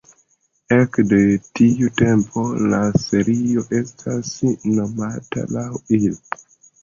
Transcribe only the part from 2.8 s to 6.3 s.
serio estas nomata laŭ ili.